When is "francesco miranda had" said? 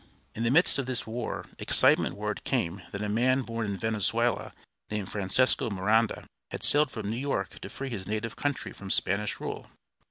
5.11-6.63